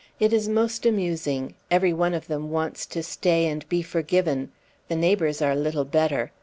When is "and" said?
3.45-3.69